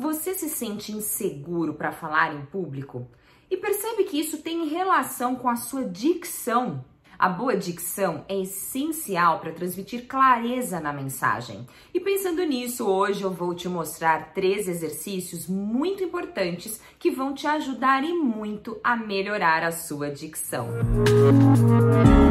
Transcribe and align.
Você 0.00 0.32
se 0.32 0.48
sente 0.48 0.92
inseguro 0.92 1.74
para 1.74 1.92
falar 1.92 2.34
em 2.34 2.46
público? 2.46 3.06
E 3.50 3.56
percebe 3.58 4.04
que 4.04 4.18
isso 4.18 4.38
tem 4.38 4.66
relação 4.66 5.36
com 5.36 5.46
a 5.46 5.56
sua 5.56 5.84
dicção. 5.84 6.82
A 7.18 7.28
boa 7.28 7.54
dicção 7.54 8.24
é 8.26 8.40
essencial 8.40 9.40
para 9.40 9.52
transmitir 9.52 10.06
clareza 10.06 10.80
na 10.80 10.90
mensagem. 10.90 11.66
E 11.92 12.00
pensando 12.00 12.42
nisso, 12.44 12.86
hoje 12.88 13.24
eu 13.24 13.30
vou 13.30 13.54
te 13.54 13.68
mostrar 13.68 14.32
três 14.32 14.66
exercícios 14.68 15.46
muito 15.46 16.02
importantes 16.02 16.80
que 16.98 17.10
vão 17.10 17.34
te 17.34 17.46
ajudar 17.46 18.02
e 18.02 18.14
muito 18.14 18.80
a 18.82 18.96
melhorar 18.96 19.62
a 19.62 19.70
sua 19.70 20.08
dicção. 20.10 20.66
Olá, 20.66 22.29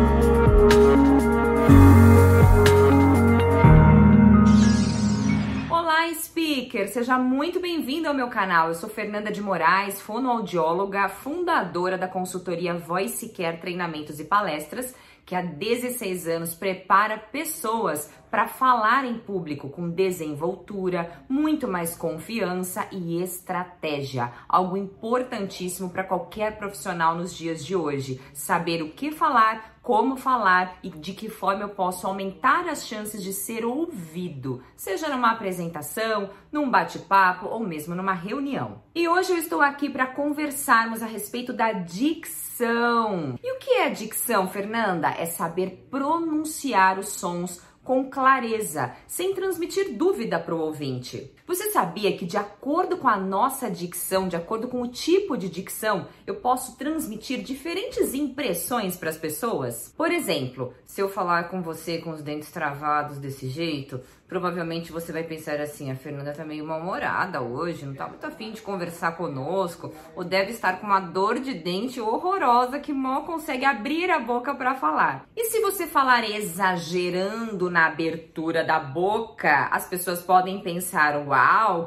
Seja 6.90 7.20
muito 7.20 7.60
bem-vindo 7.60 8.08
ao 8.08 8.16
meu 8.16 8.30
canal. 8.30 8.70
Eu 8.70 8.74
sou 8.74 8.90
Fernanda 8.90 9.32
de 9.32 9.40
Moraes, 9.42 10.02
fonoaudióloga, 10.02 11.08
fundadora 11.08 12.00
da 12.00 12.08
consultoria 12.08 12.74
Voice 12.74 13.30
Care 13.30 13.58
Treinamentos 13.58 14.20
e 14.20 14.24
Palestras, 14.24 14.96
que 15.24 15.36
há 15.36 15.42
16 15.44 16.28
anos 16.28 16.56
prepara 16.56 17.16
pessoas 17.16 18.12
para 18.32 18.48
falar 18.48 19.06
em 19.06 19.20
público 19.20 19.70
com 19.70 19.88
desenvoltura, 19.88 21.24
muito 21.30 21.68
mais 21.68 21.96
confiança 21.96 22.88
e 22.92 23.22
estratégia. 23.22 24.32
Algo 24.48 24.76
importantíssimo 24.76 25.92
para 25.92 26.04
qualquer 26.04 26.58
profissional 26.58 27.14
nos 27.14 27.36
dias 27.36 27.64
de 27.64 27.76
hoje. 27.76 28.20
Saber 28.34 28.82
o 28.82 28.90
que 28.90 29.12
falar, 29.12 29.79
como 29.90 30.16
falar 30.16 30.78
e 30.84 30.90
de 30.92 31.14
que 31.14 31.28
forma 31.30 31.64
eu 31.64 31.70
posso 31.70 32.06
aumentar 32.06 32.70
as 32.70 32.86
chances 32.86 33.24
de 33.24 33.34
ser 33.34 33.66
ouvido, 33.66 34.62
seja 34.76 35.10
numa 35.10 35.32
apresentação, 35.32 36.30
num 36.52 36.70
bate-papo 36.70 37.48
ou 37.48 37.60
mesmo 37.60 37.96
numa 37.96 38.14
reunião. 38.14 38.84
E 38.94 39.08
hoje 39.08 39.32
eu 39.32 39.38
estou 39.40 39.62
aqui 39.62 39.90
para 39.90 40.06
conversarmos 40.06 41.02
a 41.02 41.08
respeito 41.08 41.52
da 41.52 41.72
dicção. 41.72 43.34
E 43.42 43.52
o 43.52 43.58
que 43.58 43.72
é 43.72 43.90
dicção, 43.90 44.48
Fernanda? 44.48 45.10
É 45.10 45.26
saber 45.26 45.88
pronunciar 45.90 47.00
os 47.00 47.10
sons 47.10 47.60
com 47.84 48.08
clareza, 48.12 48.96
sem 49.08 49.34
transmitir 49.34 49.98
dúvida 49.98 50.38
para 50.38 50.54
o 50.54 50.62
ouvinte. 50.62 51.34
Você 51.50 51.72
sabia 51.72 52.16
que, 52.16 52.28
de 52.28 52.38
acordo 52.38 52.98
com 52.98 53.08
a 53.08 53.18
nossa 53.18 53.72
dicção, 53.72 54.28
de 54.28 54.36
acordo 54.36 54.68
com 54.68 54.84
o 54.84 54.88
tipo 54.88 55.36
de 55.36 55.50
dicção, 55.50 56.08
eu 56.28 56.36
posso 56.36 56.78
transmitir 56.78 57.42
diferentes 57.42 58.14
impressões 58.14 58.96
para 58.96 59.10
as 59.10 59.18
pessoas? 59.18 59.92
Por 59.98 60.12
exemplo, 60.12 60.76
se 60.86 61.02
eu 61.02 61.10
falar 61.10 61.50
com 61.50 61.64
você 61.64 61.98
com 61.98 62.12
os 62.12 62.22
dentes 62.22 62.52
travados 62.52 63.18
desse 63.18 63.50
jeito, 63.50 64.00
provavelmente 64.28 64.92
você 64.92 65.12
vai 65.12 65.24
pensar 65.24 65.60
assim: 65.60 65.90
a 65.90 65.96
Fernanda 65.96 66.34
tá 66.34 66.46
meio 66.46 66.64
mal-humorada 66.64 67.42
hoje, 67.42 67.84
não 67.84 67.96
tá 67.96 68.08
muito 68.08 68.28
afim 68.28 68.52
de 68.52 68.62
conversar 68.62 69.14
conosco, 69.14 69.92
ou 70.16 70.24
deve 70.24 70.52
estar 70.52 70.80
com 70.80 70.86
uma 70.86 71.00
dor 71.00 71.40
de 71.40 71.56
dente 71.56 72.00
horrorosa 72.00 72.80
que 72.80 72.94
mal 72.94 73.24
consegue 73.24 73.66
abrir 73.66 74.12
a 74.12 74.20
boca 74.20 74.54
para 74.54 74.76
falar. 74.76 75.26
E 75.36 75.46
se 75.46 75.60
você 75.62 75.88
falar 75.88 76.24
exagerando 76.30 77.72
na 77.72 77.88
abertura 77.88 78.64
da 78.64 78.80
boca, 78.80 79.68
as 79.72 79.88
pessoas 79.88 80.22
podem 80.22 80.62
pensar: 80.62 81.18
uau, 81.18 81.39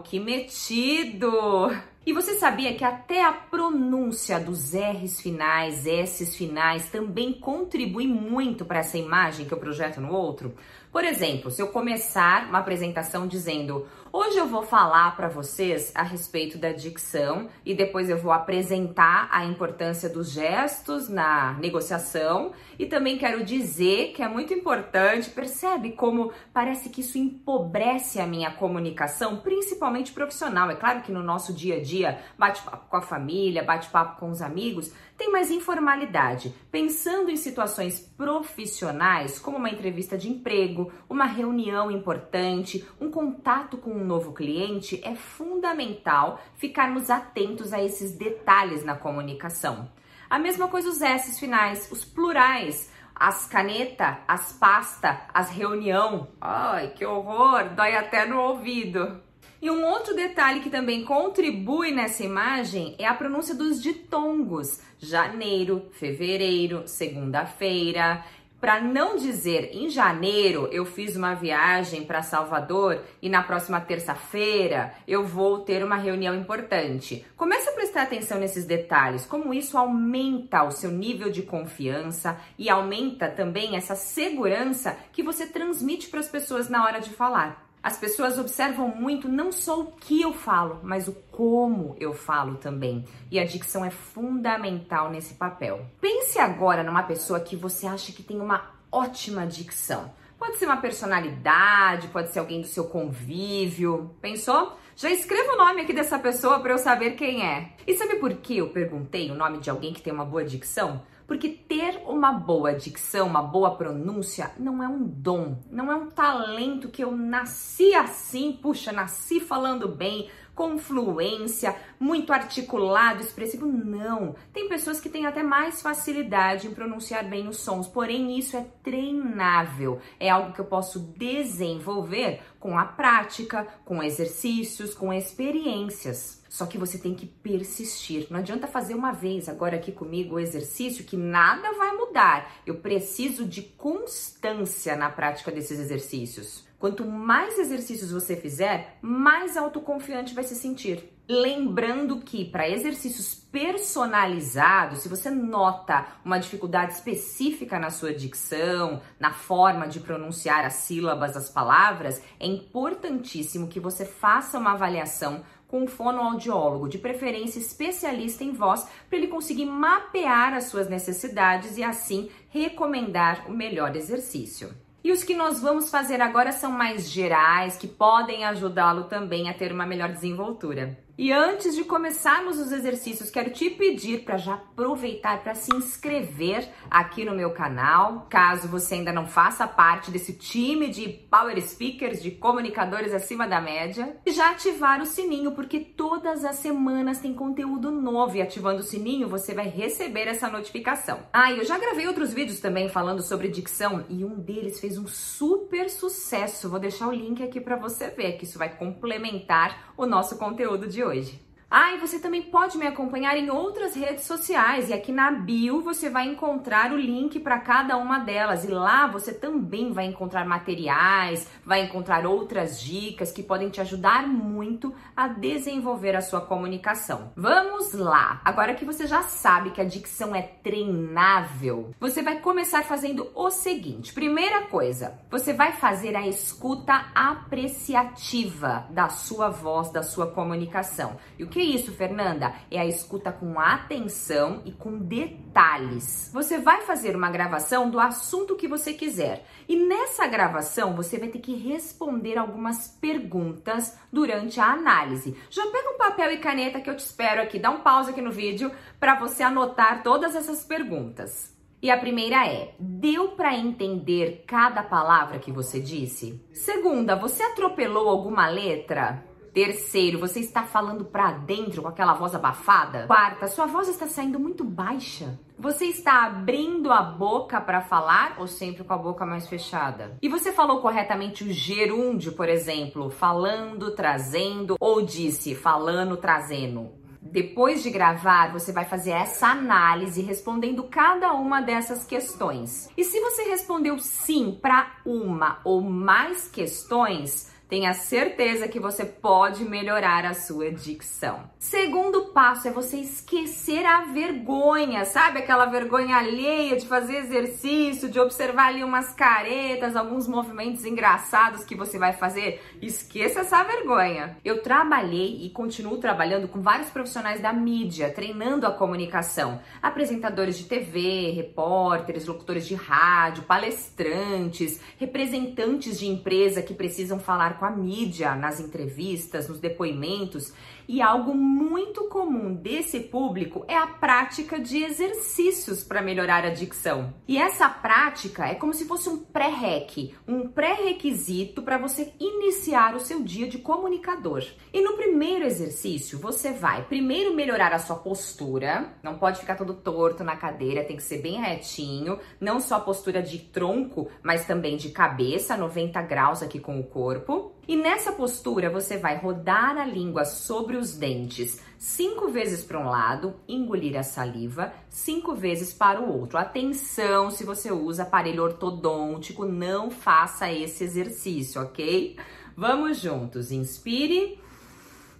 que 0.04 0.18
metido! 0.18 1.70
E 2.06 2.12
você 2.12 2.38
sabia 2.38 2.74
que 2.74 2.84
até 2.84 3.22
a 3.22 3.32
pronúncia 3.32 4.40
dos 4.40 4.72
R's 4.72 5.20
finais, 5.20 5.86
S's 5.86 6.34
finais 6.34 6.88
também 6.88 7.34
contribui 7.34 8.06
muito 8.06 8.64
para 8.64 8.78
essa 8.78 8.96
imagem 8.96 9.46
que 9.46 9.52
eu 9.52 9.58
projeto 9.58 10.00
no 10.00 10.12
outro? 10.12 10.54
Por 10.90 11.04
exemplo, 11.04 11.50
se 11.50 11.60
eu 11.60 11.68
começar 11.68 12.46
uma 12.48 12.60
apresentação 12.60 13.26
dizendo: 13.26 13.86
"Hoje 14.14 14.36
eu 14.36 14.46
vou 14.46 14.62
falar 14.62 15.16
para 15.16 15.28
vocês 15.28 15.90
a 15.94 16.02
respeito 16.02 16.58
da 16.58 16.70
dicção 16.70 17.48
e 17.64 17.72
depois 17.74 18.10
eu 18.10 18.18
vou 18.18 18.30
apresentar 18.30 19.26
a 19.30 19.46
importância 19.46 20.06
dos 20.06 20.30
gestos 20.30 21.08
na 21.08 21.54
negociação 21.54 22.52
e 22.78 22.84
também 22.84 23.16
quero 23.16 23.42
dizer 23.42 24.12
que 24.12 24.22
é 24.22 24.28
muito 24.28 24.52
importante, 24.52 25.30
percebe 25.30 25.92
como 25.92 26.30
parece 26.52 26.90
que 26.90 27.00
isso 27.00 27.16
empobrece 27.16 28.20
a 28.20 28.26
minha 28.26 28.50
comunicação, 28.50 29.38
principalmente 29.38 30.12
profissional. 30.12 30.70
É 30.70 30.76
claro 30.76 31.00
que 31.00 31.10
no 31.10 31.22
nosso 31.22 31.54
dia 31.54 31.76
a 31.76 31.82
dia, 31.82 32.20
bate-papo 32.38 32.90
com 32.90 32.96
a 32.98 33.02
família, 33.02 33.62
bate-papo 33.62 34.20
com 34.20 34.28
os 34.28 34.42
amigos, 34.42 34.92
tem 35.22 35.30
mais 35.30 35.52
informalidade. 35.52 36.52
Pensando 36.68 37.30
em 37.30 37.36
situações 37.36 38.00
profissionais, 38.00 39.38
como 39.38 39.56
uma 39.56 39.70
entrevista 39.70 40.18
de 40.18 40.28
emprego, 40.28 40.92
uma 41.08 41.26
reunião 41.26 41.92
importante, 41.92 42.84
um 43.00 43.08
contato 43.08 43.76
com 43.76 43.92
um 43.92 44.04
novo 44.04 44.32
cliente, 44.32 45.00
é 45.04 45.14
fundamental 45.14 46.40
ficarmos 46.56 47.08
atentos 47.08 47.72
a 47.72 47.80
esses 47.80 48.16
detalhes 48.16 48.84
na 48.84 48.96
comunicação. 48.96 49.88
A 50.28 50.40
mesma 50.40 50.66
coisa 50.66 50.88
os 50.88 51.00
S 51.00 51.38
finais, 51.38 51.88
os 51.92 52.04
plurais, 52.04 52.90
as 53.14 53.46
caneta, 53.46 54.18
as 54.26 54.52
pasta, 54.54 55.20
as 55.32 55.50
reunião. 55.50 56.26
Ai, 56.40 56.88
que 56.88 57.06
horror, 57.06 57.76
dói 57.76 57.94
até 57.94 58.26
no 58.26 58.40
ouvido. 58.40 59.22
E 59.62 59.70
um 59.70 59.86
outro 59.86 60.12
detalhe 60.12 60.58
que 60.58 60.68
também 60.68 61.04
contribui 61.04 61.92
nessa 61.92 62.24
imagem 62.24 62.96
é 62.98 63.06
a 63.06 63.14
pronúncia 63.14 63.54
dos 63.54 63.80
ditongos: 63.80 64.80
janeiro, 64.98 65.86
fevereiro, 65.92 66.82
segunda-feira. 66.84 68.24
Para 68.60 68.80
não 68.80 69.16
dizer 69.16 69.70
em 69.72 69.88
janeiro 69.88 70.68
eu 70.72 70.84
fiz 70.84 71.14
uma 71.14 71.34
viagem 71.34 72.04
para 72.04 72.22
Salvador 72.22 73.02
e 73.20 73.28
na 73.28 73.42
próxima 73.42 73.80
terça-feira 73.80 74.94
eu 75.06 75.24
vou 75.24 75.60
ter 75.60 75.84
uma 75.84 75.96
reunião 75.96 76.34
importante. 76.34 77.24
Comece 77.36 77.68
a 77.68 77.72
prestar 77.72 78.02
atenção 78.02 78.40
nesses 78.40 78.64
detalhes, 78.64 79.24
como 79.24 79.54
isso 79.54 79.78
aumenta 79.78 80.64
o 80.64 80.72
seu 80.72 80.90
nível 80.90 81.30
de 81.30 81.42
confiança 81.42 82.36
e 82.58 82.68
aumenta 82.68 83.28
também 83.28 83.76
essa 83.76 83.94
segurança 83.94 84.96
que 85.12 85.22
você 85.22 85.46
transmite 85.46 86.08
para 86.08 86.18
as 86.18 86.28
pessoas 86.28 86.68
na 86.68 86.84
hora 86.84 87.00
de 87.00 87.10
falar. 87.10 87.71
As 87.82 87.96
pessoas 87.96 88.38
observam 88.38 88.88
muito 88.88 89.28
não 89.28 89.50
só 89.50 89.80
o 89.80 89.86
que 89.92 90.22
eu 90.22 90.32
falo, 90.32 90.78
mas 90.84 91.08
o 91.08 91.12
como 91.32 91.96
eu 91.98 92.14
falo 92.14 92.54
também. 92.54 93.04
E 93.28 93.40
a 93.40 93.44
dicção 93.44 93.84
é 93.84 93.90
fundamental 93.90 95.10
nesse 95.10 95.34
papel. 95.34 95.84
Pense 96.00 96.38
agora 96.38 96.84
numa 96.84 97.02
pessoa 97.02 97.40
que 97.40 97.56
você 97.56 97.88
acha 97.88 98.12
que 98.12 98.22
tem 98.22 98.40
uma 98.40 98.70
ótima 98.90 99.44
dicção. 99.46 100.12
Pode 100.38 100.58
ser 100.58 100.66
uma 100.66 100.76
personalidade, 100.76 102.08
pode 102.08 102.30
ser 102.30 102.38
alguém 102.38 102.60
do 102.60 102.66
seu 102.68 102.84
convívio. 102.84 104.14
Pensou? 104.20 104.76
Já 104.94 105.10
escreva 105.10 105.54
o 105.54 105.56
nome 105.56 105.82
aqui 105.82 105.92
dessa 105.92 106.18
pessoa 106.18 106.60
para 106.60 106.72
eu 106.72 106.78
saber 106.78 107.12
quem 107.12 107.46
é. 107.46 107.72
E 107.86 107.94
sabe 107.96 108.16
por 108.16 108.34
que 108.34 108.58
eu 108.58 108.68
perguntei 108.68 109.30
o 109.30 109.34
nome 109.34 109.58
de 109.58 109.70
alguém 109.70 109.92
que 109.92 110.02
tem 110.02 110.12
uma 110.12 110.24
boa 110.24 110.44
dicção? 110.44 111.02
Porque 111.26 111.48
ter 111.48 112.02
uma 112.06 112.30
boa 112.30 112.74
dicção, 112.74 113.26
uma 113.26 113.42
boa 113.42 113.74
pronúncia, 113.74 114.50
não 114.58 114.82
é 114.82 114.88
um 114.88 115.02
dom, 115.02 115.62
não 115.70 115.90
é 115.90 115.94
um 115.94 116.10
talento 116.10 116.90
que 116.90 117.02
eu 117.02 117.16
nasci 117.16 117.94
assim, 117.94 118.52
puxa, 118.52 118.92
nasci 118.92 119.40
falando 119.40 119.88
bem, 119.88 120.28
com 120.54 120.78
fluência, 120.78 121.74
muito 121.98 122.32
articulado, 122.32 123.22
expressivo. 123.22 123.66
Não. 123.66 124.34
Tem 124.52 124.68
pessoas 124.68 125.00
que 125.00 125.08
têm 125.08 125.26
até 125.26 125.42
mais 125.42 125.80
facilidade 125.80 126.66
em 126.66 126.74
pronunciar 126.74 127.28
bem 127.28 127.48
os 127.48 127.58
sons, 127.60 127.88
porém 127.88 128.38
isso 128.38 128.56
é 128.56 128.66
treinável. 128.82 130.00
É 130.20 130.28
algo 130.28 130.52
que 130.52 130.60
eu 130.60 130.64
posso 130.64 131.00
desenvolver 131.16 132.40
com 132.60 132.78
a 132.78 132.84
prática, 132.84 133.66
com 133.84 134.02
exercícios, 134.02 134.94
com 134.94 135.12
experiências. 135.12 136.42
Só 136.48 136.66
que 136.66 136.76
você 136.76 136.98
tem 136.98 137.14
que 137.14 137.24
persistir. 137.24 138.26
Não 138.28 138.38
adianta 138.38 138.66
fazer 138.66 138.94
uma 138.94 139.10
vez 139.10 139.48
agora 139.48 139.76
aqui 139.76 139.90
comigo 139.90 140.34
o 140.34 140.38
exercício 140.38 141.02
que 141.02 141.16
nada 141.16 141.72
vai 141.72 141.92
mudar. 141.96 142.60
Eu 142.66 142.76
preciso 142.76 143.46
de 143.46 143.62
constância 143.62 144.94
na 144.94 145.08
prática 145.08 145.50
desses 145.50 145.80
exercícios. 145.80 146.66
Quanto 146.82 147.04
mais 147.04 147.60
exercícios 147.60 148.10
você 148.10 148.34
fizer, 148.34 148.98
mais 149.00 149.56
autoconfiante 149.56 150.34
vai 150.34 150.42
se 150.42 150.56
sentir. 150.56 151.16
Lembrando 151.28 152.18
que 152.18 152.44
para 152.44 152.68
exercícios 152.68 153.36
personalizados, 153.36 154.98
se 154.98 155.08
você 155.08 155.30
nota 155.30 156.04
uma 156.24 156.40
dificuldade 156.40 156.94
específica 156.94 157.78
na 157.78 157.88
sua 157.88 158.12
dicção, 158.12 159.00
na 159.20 159.32
forma 159.32 159.86
de 159.86 160.00
pronunciar 160.00 160.64
as 160.64 160.72
sílabas, 160.72 161.36
as 161.36 161.48
palavras, 161.48 162.20
é 162.40 162.48
importantíssimo 162.48 163.68
que 163.68 163.78
você 163.78 164.04
faça 164.04 164.58
uma 164.58 164.72
avaliação 164.72 165.44
com 165.68 165.84
um 165.84 165.86
fonoaudiólogo, 165.86 166.88
de 166.88 166.98
preferência 166.98 167.60
especialista 167.60 168.42
em 168.42 168.50
voz, 168.50 168.88
para 169.08 169.18
ele 169.18 169.28
conseguir 169.28 169.66
mapear 169.66 170.52
as 170.52 170.64
suas 170.64 170.88
necessidades 170.88 171.78
e 171.78 171.84
assim 171.84 172.28
recomendar 172.48 173.48
o 173.48 173.52
melhor 173.52 173.94
exercício. 173.94 174.74
E 175.04 175.10
os 175.10 175.24
que 175.24 175.34
nós 175.34 175.60
vamos 175.60 175.90
fazer 175.90 176.20
agora 176.20 176.52
são 176.52 176.70
mais 176.70 177.10
gerais, 177.10 177.76
que 177.76 177.88
podem 177.88 178.44
ajudá-lo 178.44 179.04
também 179.04 179.48
a 179.48 179.54
ter 179.54 179.72
uma 179.72 179.84
melhor 179.84 180.10
desenvoltura. 180.10 180.96
E 181.18 181.30
antes 181.30 181.74
de 181.74 181.84
começarmos 181.84 182.58
os 182.58 182.72
exercícios, 182.72 183.28
quero 183.28 183.50
te 183.50 183.68
pedir 183.68 184.24
para 184.24 184.38
já 184.38 184.54
aproveitar 184.54 185.42
para 185.42 185.54
se 185.54 185.74
inscrever 185.74 186.66
aqui 186.90 187.22
no 187.22 187.34
meu 187.34 187.50
canal, 187.50 188.26
caso 188.30 188.66
você 188.66 188.94
ainda 188.94 189.12
não 189.12 189.26
faça 189.26 189.66
parte 189.66 190.10
desse 190.10 190.32
time 190.32 190.88
de 190.88 191.08
power 191.08 191.60
speakers, 191.60 192.22
de 192.22 192.30
comunicadores 192.30 193.12
acima 193.12 193.46
da 193.46 193.60
média, 193.60 194.16
e 194.24 194.32
já 194.32 194.52
ativar 194.52 195.02
o 195.02 195.06
sininho, 195.06 195.52
porque 195.52 195.80
todas 195.80 196.46
as 196.46 196.56
semanas 196.56 197.18
tem 197.18 197.34
conteúdo 197.34 197.90
novo 197.90 198.36
e 198.36 198.42
ativando 198.42 198.80
o 198.80 198.82
sininho 198.84 199.28
você 199.28 199.52
vai 199.52 199.68
receber 199.68 200.26
essa 200.26 200.48
notificação. 200.48 201.20
Ah, 201.30 201.52
eu 201.52 201.64
já 201.64 201.78
gravei 201.78 202.06
outros 202.06 202.32
vídeos 202.32 202.58
também 202.58 202.88
falando 202.88 203.22
sobre 203.22 203.48
dicção 203.48 204.06
e 204.08 204.24
um 204.24 204.40
deles 204.40 204.80
fez 204.80 204.96
um 204.96 205.06
super 205.06 205.90
sucesso. 205.90 206.70
Vou 206.70 206.80
deixar 206.80 207.08
o 207.08 207.12
link 207.12 207.42
aqui 207.42 207.60
para 207.60 207.76
você 207.76 208.08
ver 208.08 208.38
que 208.38 208.44
isso 208.44 208.58
vai 208.58 208.74
complementar 208.74 209.92
o 209.94 210.06
nosso 210.06 210.38
conteúdo 210.38 210.88
de 210.88 211.01
hoje. 211.04 211.32
Ah, 211.74 211.94
e 211.94 211.98
você 211.98 212.18
também 212.18 212.42
pode 212.42 212.76
me 212.76 212.86
acompanhar 212.86 213.34
em 213.34 213.48
outras 213.48 213.94
redes 213.94 214.26
sociais 214.26 214.90
e 214.90 214.92
aqui 214.92 215.10
na 215.10 215.30
bio 215.30 215.80
você 215.80 216.10
vai 216.10 216.28
encontrar 216.28 216.92
o 216.92 216.98
link 216.98 217.40
para 217.40 217.58
cada 217.58 217.96
uma 217.96 218.18
delas 218.18 218.64
e 218.64 218.66
lá 218.66 219.06
você 219.06 219.32
também 219.32 219.90
vai 219.90 220.04
encontrar 220.04 220.44
materiais, 220.44 221.48
vai 221.64 221.80
encontrar 221.80 222.26
outras 222.26 222.78
dicas 222.78 223.32
que 223.32 223.42
podem 223.42 223.70
te 223.70 223.80
ajudar 223.80 224.26
muito 224.28 224.94
a 225.16 225.28
desenvolver 225.28 226.14
a 226.14 226.20
sua 226.20 226.42
comunicação. 226.42 227.32
Vamos 227.34 227.94
lá! 227.94 228.42
Agora 228.44 228.74
que 228.74 228.84
você 228.84 229.06
já 229.06 229.22
sabe 229.22 229.70
que 229.70 229.80
a 229.80 229.84
dicção 229.84 230.34
é 230.34 230.42
treinável, 230.42 231.94
você 231.98 232.22
vai 232.22 232.38
começar 232.40 232.82
fazendo 232.82 233.30
o 233.34 233.48
seguinte: 233.50 234.12
primeira 234.12 234.66
coisa, 234.66 235.18
você 235.30 235.54
vai 235.54 235.72
fazer 235.72 236.14
a 236.16 236.28
escuta 236.28 237.06
apreciativa 237.14 238.86
da 238.90 239.08
sua 239.08 239.48
voz, 239.48 239.90
da 239.90 240.02
sua 240.02 240.26
comunicação. 240.26 241.16
E 241.38 241.44
o 241.44 241.48
que 241.48 241.61
isso, 241.62 241.92
Fernanda? 241.92 242.54
É 242.70 242.78
a 242.78 242.86
escuta 242.86 243.32
com 243.32 243.58
atenção 243.58 244.62
e 244.64 244.72
com 244.72 244.98
detalhes. 244.98 246.30
Você 246.32 246.58
vai 246.58 246.82
fazer 246.82 247.16
uma 247.16 247.30
gravação 247.30 247.90
do 247.90 247.98
assunto 247.98 248.56
que 248.56 248.68
você 248.68 248.92
quiser. 248.92 249.46
E 249.68 249.76
nessa 249.76 250.26
gravação 250.26 250.94
você 250.94 251.18
vai 251.18 251.28
ter 251.28 251.38
que 251.38 251.54
responder 251.54 252.36
algumas 252.36 252.88
perguntas 252.88 253.98
durante 254.12 254.60
a 254.60 254.72
análise. 254.72 255.36
Já 255.50 255.66
pega 255.66 255.90
um 255.90 255.98
papel 255.98 256.32
e 256.32 256.38
caneta 256.38 256.80
que 256.80 256.90
eu 256.90 256.96
te 256.96 257.04
espero 257.04 257.42
aqui, 257.42 257.58
dá 257.58 257.70
um 257.70 257.80
pause 257.80 258.10
aqui 258.10 258.20
no 258.20 258.32
vídeo 258.32 258.70
para 258.98 259.14
você 259.14 259.42
anotar 259.42 260.02
todas 260.02 260.34
essas 260.34 260.64
perguntas. 260.64 261.52
E 261.82 261.90
a 261.90 261.98
primeira 261.98 262.46
é: 262.46 262.74
deu 262.78 263.32
para 263.32 263.56
entender 263.56 264.44
cada 264.46 264.82
palavra 264.84 265.40
que 265.40 265.50
você 265.50 265.80
disse? 265.80 266.40
Segunda, 266.52 267.16
você 267.16 267.42
atropelou 267.42 268.08
alguma 268.08 268.48
letra? 268.48 269.31
Terceiro, 269.52 270.18
você 270.18 270.40
está 270.40 270.62
falando 270.62 271.04
para 271.04 271.32
dentro 271.32 271.82
com 271.82 271.88
aquela 271.88 272.14
voz 272.14 272.34
abafada? 272.34 273.06
Quarta, 273.06 273.46
sua 273.48 273.66
voz 273.66 273.86
está 273.86 274.06
saindo 274.06 274.40
muito 274.40 274.64
baixa. 274.64 275.38
Você 275.58 275.84
está 275.84 276.24
abrindo 276.24 276.90
a 276.90 277.02
boca 277.02 277.60
para 277.60 277.82
falar 277.82 278.36
ou 278.38 278.46
sempre 278.46 278.82
com 278.82 278.94
a 278.94 278.98
boca 278.98 279.26
mais 279.26 279.46
fechada? 279.46 280.16
E 280.22 280.28
você 280.28 280.52
falou 280.52 280.80
corretamente 280.80 281.44
o 281.44 281.52
gerúndio, 281.52 282.32
por 282.32 282.48
exemplo, 282.48 283.10
falando, 283.10 283.94
trazendo, 283.94 284.76
ou 284.80 285.02
disse 285.02 285.54
falando, 285.54 286.16
trazendo? 286.16 286.90
Depois 287.20 287.82
de 287.82 287.90
gravar, 287.90 288.52
você 288.52 288.72
vai 288.72 288.86
fazer 288.86 289.10
essa 289.10 289.48
análise 289.48 290.22
respondendo 290.22 290.82
cada 290.84 291.34
uma 291.34 291.60
dessas 291.60 292.04
questões. 292.04 292.88
E 292.96 293.04
se 293.04 293.20
você 293.20 293.42
respondeu 293.44 293.98
sim 293.98 294.58
para 294.60 294.96
uma 295.04 295.60
ou 295.62 295.82
mais 295.82 296.48
questões, 296.48 297.51
Tenha 297.72 297.94
certeza 297.94 298.68
que 298.68 298.78
você 298.78 299.02
pode 299.02 299.64
melhorar 299.64 300.26
a 300.26 300.34
sua 300.34 300.70
dicção. 300.70 301.50
Segundo 301.58 302.26
passo 302.26 302.68
é 302.68 302.70
você 302.70 302.98
esquecer 302.98 303.86
a 303.86 304.02
vergonha, 304.12 305.06
sabe? 305.06 305.38
Aquela 305.38 305.64
vergonha 305.64 306.18
alheia 306.18 306.76
de 306.76 306.86
fazer 306.86 307.16
exercício, 307.16 308.10
de 308.10 308.20
observar 308.20 308.66
ali 308.66 308.84
umas 308.84 309.14
caretas, 309.14 309.96
alguns 309.96 310.28
movimentos 310.28 310.84
engraçados 310.84 311.64
que 311.64 311.74
você 311.74 311.98
vai 311.98 312.12
fazer. 312.12 312.60
Esqueça 312.82 313.40
essa 313.40 313.64
vergonha. 313.64 314.36
Eu 314.44 314.62
trabalhei 314.62 315.38
e 315.42 315.48
continuo 315.48 315.96
trabalhando 315.96 316.48
com 316.48 316.60
vários 316.60 316.90
profissionais 316.90 317.40
da 317.40 317.54
mídia, 317.54 318.12
treinando 318.12 318.66
a 318.66 318.70
comunicação. 318.70 319.62
Apresentadores 319.80 320.58
de 320.58 320.64
TV, 320.64 321.30
repórteres, 321.30 322.26
locutores 322.26 322.66
de 322.66 322.74
rádio, 322.74 323.44
palestrantes, 323.44 324.78
representantes 324.98 325.98
de 325.98 326.06
empresa 326.06 326.60
que 326.60 326.74
precisam 326.74 327.18
falar 327.18 327.61
com 327.62 327.66
a 327.66 327.70
mídia, 327.70 328.34
nas 328.34 328.58
entrevistas, 328.58 329.48
nos 329.48 329.60
depoimentos. 329.60 330.52
E 330.88 331.00
algo 331.00 331.32
muito 331.32 332.08
comum 332.08 332.52
desse 332.52 332.98
público 332.98 333.64
é 333.68 333.76
a 333.76 333.86
prática 333.86 334.58
de 334.58 334.82
exercícios 334.82 335.84
para 335.84 336.02
melhorar 336.02 336.44
a 336.44 336.50
dicção. 336.50 337.14
E 337.28 337.38
essa 337.38 337.68
prática 337.68 338.48
é 338.48 338.56
como 338.56 338.74
se 338.74 338.84
fosse 338.84 339.08
um 339.08 339.18
pré-req, 339.18 340.12
um 340.26 340.48
pré-requisito 340.48 341.62
para 341.62 341.78
você 341.78 342.12
iniciar 342.18 342.96
o 342.96 343.00
seu 343.00 343.22
dia 343.22 343.46
de 343.46 343.58
comunicador. 343.58 344.44
E 344.72 344.82
no 344.82 344.94
primeiro 344.96 345.44
exercício, 345.44 346.18
você 346.18 346.50
vai 346.50 346.82
primeiro 346.86 347.32
melhorar 347.32 347.72
a 347.72 347.78
sua 347.78 347.94
postura, 347.94 348.92
não 349.04 349.18
pode 349.18 349.38
ficar 349.38 349.54
todo 349.54 349.72
torto 349.72 350.24
na 350.24 350.34
cadeira, 350.34 350.82
tem 350.82 350.96
que 350.96 351.02
ser 351.02 351.18
bem 351.18 351.40
retinho, 351.40 352.18
não 352.40 352.58
só 352.58 352.74
a 352.74 352.80
postura 352.80 353.22
de 353.22 353.38
tronco, 353.38 354.10
mas 354.20 354.46
também 354.46 354.76
de 354.76 354.90
cabeça, 354.90 355.56
90 355.56 356.02
graus 356.02 356.42
aqui 356.42 356.58
com 356.58 356.80
o 356.80 356.84
corpo. 356.84 357.51
E 357.66 357.76
nessa 357.76 358.12
postura 358.12 358.68
você 358.68 358.98
vai 358.98 359.18
rodar 359.18 359.76
a 359.78 359.84
língua 359.84 360.24
sobre 360.24 360.76
os 360.76 360.96
dentes 360.96 361.60
cinco 361.78 362.28
vezes 362.28 362.64
para 362.64 362.78
um 362.78 362.88
lado, 362.88 363.34
engolir 363.48 363.96
a 363.96 364.02
saliva, 364.02 364.72
cinco 364.88 365.34
vezes 365.34 365.72
para 365.72 366.00
o 366.00 366.12
outro. 366.12 366.38
Atenção 366.38 367.30
se 367.30 367.44
você 367.44 367.72
usa 367.72 368.02
aparelho 368.02 368.42
ortodôntico, 368.42 369.44
não 369.44 369.90
faça 369.90 370.50
esse 370.50 370.84
exercício, 370.84 371.62
ok? 371.62 372.16
Vamos 372.56 372.98
juntos, 372.98 373.50
inspire 373.50 374.40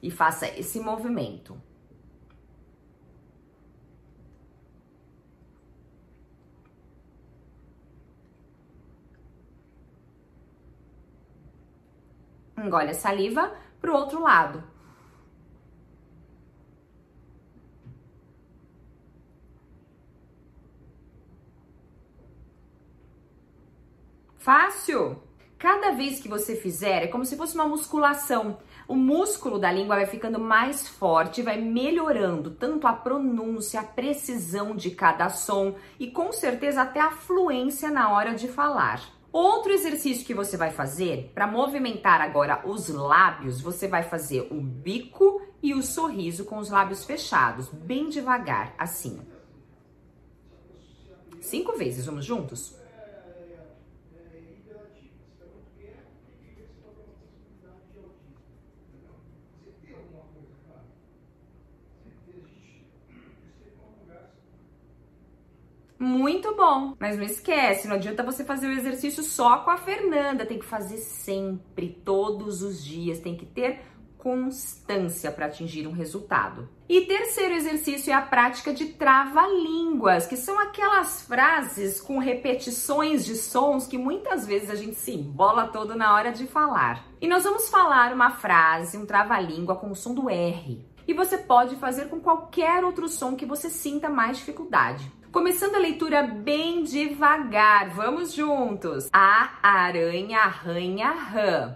e 0.02 0.10
faça 0.10 0.46
esse 0.46 0.78
movimento. 0.78 1.56
Engole 12.62 12.90
a 12.90 12.94
saliva 12.94 13.52
para 13.80 13.90
o 13.90 13.94
outro 13.94 14.22
lado. 14.22 14.62
Fácil! 24.38 25.22
Cada 25.56 25.92
vez 25.92 26.18
que 26.18 26.28
você 26.28 26.56
fizer, 26.56 27.04
é 27.04 27.06
como 27.06 27.24
se 27.24 27.36
fosse 27.36 27.54
uma 27.54 27.68
musculação. 27.68 28.58
O 28.88 28.96
músculo 28.96 29.56
da 29.56 29.70
língua 29.70 29.94
vai 29.94 30.06
ficando 30.06 30.40
mais 30.40 30.88
forte, 30.88 31.40
vai 31.40 31.60
melhorando 31.60 32.50
tanto 32.50 32.88
a 32.88 32.92
pronúncia, 32.92 33.78
a 33.78 33.84
precisão 33.84 34.74
de 34.74 34.90
cada 34.90 35.28
som 35.28 35.76
e 36.00 36.10
com 36.10 36.32
certeza 36.32 36.82
até 36.82 36.98
a 36.98 37.12
fluência 37.12 37.88
na 37.88 38.10
hora 38.10 38.34
de 38.34 38.48
falar. 38.48 39.00
Outro 39.32 39.72
exercício 39.72 40.26
que 40.26 40.34
você 40.34 40.58
vai 40.58 40.70
fazer 40.70 41.30
para 41.34 41.46
movimentar 41.46 42.20
agora 42.20 42.62
os 42.68 42.88
lábios, 42.88 43.62
você 43.62 43.88
vai 43.88 44.02
fazer 44.02 44.46
o 44.50 44.60
bico 44.60 45.40
e 45.62 45.72
o 45.72 45.82
sorriso 45.82 46.44
com 46.44 46.58
os 46.58 46.68
lábios 46.68 47.04
fechados, 47.04 47.70
bem 47.70 48.10
devagar, 48.10 48.74
assim. 48.78 49.20
Cinco 51.40 51.72
vezes, 51.78 52.04
vamos 52.04 52.26
juntos? 52.26 52.76
Muito 66.02 66.56
bom. 66.56 66.96
Mas 66.98 67.16
não 67.16 67.22
esquece, 67.22 67.86
não 67.86 67.94
adianta 67.94 68.24
você 68.24 68.44
fazer 68.44 68.66
o 68.66 68.72
exercício 68.72 69.22
só 69.22 69.58
com 69.58 69.70
a 69.70 69.76
Fernanda, 69.76 70.44
tem 70.44 70.58
que 70.58 70.64
fazer 70.64 70.96
sempre, 70.96 71.90
todos 72.04 72.60
os 72.60 72.84
dias, 72.84 73.20
tem 73.20 73.36
que 73.36 73.46
ter 73.46 73.82
constância 74.18 75.30
para 75.30 75.46
atingir 75.46 75.86
um 75.86 75.92
resultado. 75.92 76.68
E 76.88 77.02
terceiro 77.02 77.54
exercício 77.54 78.10
é 78.10 78.14
a 78.14 78.20
prática 78.20 78.72
de 78.72 78.86
trava-línguas, 78.86 80.26
que 80.26 80.36
são 80.36 80.58
aquelas 80.58 81.22
frases 81.22 82.00
com 82.00 82.18
repetições 82.18 83.24
de 83.24 83.36
sons 83.36 83.86
que 83.86 83.96
muitas 83.96 84.44
vezes 84.44 84.70
a 84.70 84.74
gente 84.74 84.96
se 84.96 85.12
embola 85.12 85.68
todo 85.68 85.94
na 85.94 86.14
hora 86.14 86.32
de 86.32 86.48
falar. 86.48 87.06
E 87.20 87.28
nós 87.28 87.44
vamos 87.44 87.68
falar 87.68 88.12
uma 88.12 88.32
frase, 88.32 88.98
um 88.98 89.06
trava-língua 89.06 89.76
com 89.76 89.92
o 89.92 89.96
som 89.96 90.14
do 90.14 90.28
R. 90.28 90.84
E 91.06 91.14
você 91.14 91.38
pode 91.38 91.76
fazer 91.76 92.08
com 92.08 92.18
qualquer 92.18 92.84
outro 92.84 93.08
som 93.08 93.36
que 93.36 93.46
você 93.46 93.70
sinta 93.70 94.08
mais 94.08 94.38
dificuldade. 94.38 95.21
Começando 95.32 95.76
a 95.76 95.78
leitura 95.78 96.22
bem 96.22 96.84
devagar, 96.84 97.88
vamos 97.88 98.34
juntos. 98.34 99.08
A 99.10 99.48
aranha 99.62 100.40
arranha 100.40 101.10
rã. 101.10 101.74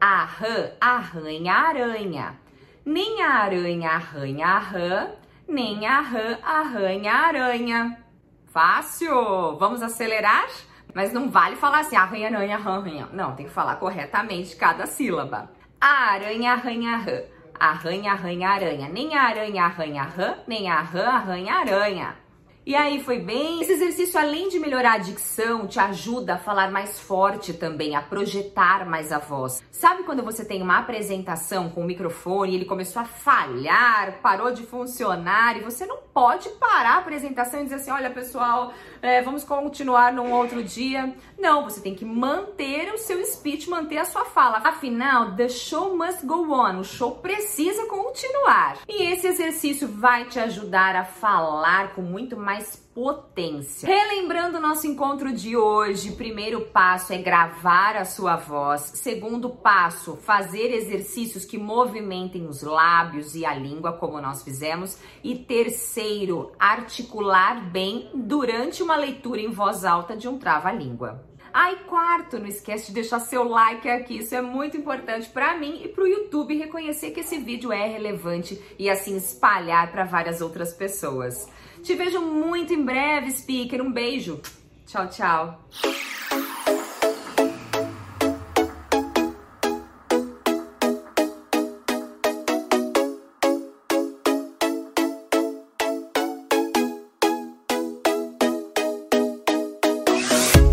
A 0.00 0.24
rã 0.24 0.70
arranha 0.80 1.54
aranha. 1.54 2.38
Nem 2.86 3.20
a 3.20 3.30
aranha 3.30 3.90
arranha 3.90 4.46
a 4.46 4.58
rã, 4.58 5.10
nem 5.48 5.84
a 5.84 6.00
rã 6.02 6.38
arranha 6.40 7.12
a 7.12 7.26
aranha. 7.26 7.98
Fácil! 8.46 9.56
Vamos 9.58 9.82
acelerar? 9.82 10.46
Mas 10.94 11.12
não 11.12 11.28
vale 11.28 11.56
falar 11.56 11.80
assim, 11.80 11.96
arranha, 11.96 12.28
aranha, 12.28 12.56
arranha. 12.58 13.08
Não, 13.12 13.34
tem 13.34 13.46
que 13.46 13.52
falar 13.52 13.74
corretamente 13.74 14.54
cada 14.54 14.86
sílaba. 14.86 15.50
A 15.80 16.12
aranha 16.12 16.52
arranha 16.52 16.96
rã. 16.98 17.22
Arranha, 17.58 18.12
arranha, 18.12 18.50
aranha. 18.50 18.88
Nem 18.88 19.16
a 19.16 19.22
aranha 19.24 19.64
arranha 19.64 20.02
rã, 20.04 20.36
nem 20.46 20.70
a 20.70 20.80
rã 20.80 21.08
arranha 21.08 21.54
aranha. 21.54 22.23
E 22.66 22.74
aí, 22.74 23.04
foi 23.04 23.18
bem? 23.18 23.60
Esse 23.60 23.72
exercício, 23.72 24.18
além 24.18 24.48
de 24.48 24.58
melhorar 24.58 24.94
a 24.94 24.98
dicção, 24.98 25.66
te 25.66 25.78
ajuda 25.78 26.34
a 26.34 26.38
falar 26.38 26.70
mais 26.70 26.98
forte 26.98 27.52
também, 27.52 27.94
a 27.94 28.00
projetar 28.00 28.86
mais 28.88 29.12
a 29.12 29.18
voz. 29.18 29.62
Sabe 29.70 30.04
quando 30.04 30.22
você 30.22 30.46
tem 30.46 30.62
uma 30.62 30.78
apresentação 30.78 31.68
com 31.68 31.82
o 31.82 31.84
microfone 31.84 32.54
ele 32.54 32.64
começou 32.64 33.02
a 33.02 33.04
falhar, 33.04 34.20
parou 34.22 34.50
de 34.50 34.62
funcionar 34.62 35.58
e 35.58 35.60
você 35.60 35.84
não 35.84 35.98
pode 36.14 36.48
parar 36.50 36.94
a 36.94 36.98
apresentação 36.98 37.60
e 37.60 37.64
dizer 37.64 37.74
assim: 37.74 37.90
olha 37.90 38.08
pessoal, 38.08 38.72
é, 39.02 39.20
vamos 39.20 39.42
continuar 39.42 40.12
num 40.12 40.32
outro 40.32 40.62
dia. 40.62 41.12
Não, 41.36 41.64
você 41.64 41.80
tem 41.80 41.94
que 41.94 42.04
manter 42.04 42.94
o 42.94 42.98
seu 42.98 43.22
speech, 43.26 43.68
manter 43.68 43.98
a 43.98 44.04
sua 44.04 44.24
fala. 44.24 44.58
Afinal, 44.58 45.34
the 45.34 45.48
show 45.48 45.96
must 45.96 46.24
go 46.24 46.52
on, 46.52 46.78
o 46.78 46.84
show 46.84 47.16
precisa 47.16 47.84
continuar. 47.86 48.78
E 48.88 49.02
esse 49.02 49.26
exercício 49.26 49.88
vai 49.88 50.24
te 50.26 50.38
ajudar 50.38 50.94
a 50.94 51.04
falar 51.04 51.94
com 51.94 52.02
muito 52.02 52.36
mais 52.36 52.83
potência. 52.94 53.88
Relembrando 53.88 54.58
o 54.58 54.60
nosso 54.60 54.86
encontro 54.86 55.32
de 55.32 55.56
hoje, 55.56 56.12
primeiro 56.12 56.60
passo 56.66 57.12
é 57.12 57.18
gravar 57.18 57.96
a 57.96 58.04
sua 58.04 58.36
voz. 58.36 58.92
Segundo 58.94 59.50
passo, 59.50 60.16
fazer 60.16 60.72
exercícios 60.72 61.44
que 61.44 61.58
movimentem 61.58 62.46
os 62.46 62.62
lábios 62.62 63.34
e 63.34 63.44
a 63.44 63.52
língua, 63.52 63.94
como 63.94 64.20
nós 64.20 64.44
fizemos. 64.44 64.96
E 65.24 65.34
terceiro, 65.34 66.52
articular 66.58 67.68
bem 67.70 68.10
durante 68.14 68.82
uma 68.82 68.96
leitura 68.96 69.40
em 69.40 69.50
voz 69.50 69.84
alta 69.84 70.16
de 70.16 70.28
um 70.28 70.38
trava-língua. 70.38 71.24
Ai, 71.56 71.76
quarto, 71.86 72.38
não 72.38 72.46
esquece 72.46 72.88
de 72.88 72.94
deixar 72.94 73.20
seu 73.20 73.44
like 73.44 73.88
aqui, 73.88 74.18
isso 74.18 74.34
é 74.34 74.42
muito 74.42 74.76
importante 74.76 75.28
para 75.28 75.56
mim 75.56 75.82
e 75.84 75.88
para 75.88 76.02
o 76.02 76.06
YouTube 76.06 76.58
reconhecer 76.58 77.12
que 77.12 77.20
esse 77.20 77.38
vídeo 77.38 77.70
é 77.70 77.86
relevante 77.86 78.60
e 78.76 78.90
assim 78.90 79.16
espalhar 79.16 79.92
para 79.92 80.02
várias 80.02 80.40
outras 80.40 80.72
pessoas. 80.72 81.48
Te 81.84 81.94
vejo 81.94 82.22
muito 82.22 82.72
em 82.72 82.82
breve, 82.82 83.30
speaker. 83.30 83.82
Um 83.82 83.92
beijo. 83.92 84.40
Tchau, 84.86 85.06
tchau. 85.08 85.68